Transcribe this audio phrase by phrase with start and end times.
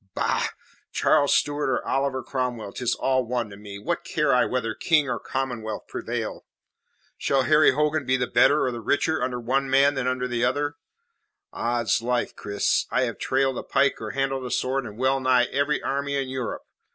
[0.15, 0.47] Bah!
[0.91, 3.77] Charles Stuart or Oliver Cromwell, 'tis all one to me.
[3.77, 6.43] What care I whether King or Commonwealth prevail?
[7.19, 10.77] Shall Harry Hogan be the better or the richer under one than under the other?
[11.53, 15.83] Oddslife, Cris, I have trailed a pike or handled a sword in well nigh every
[15.83, 16.63] army in Europe.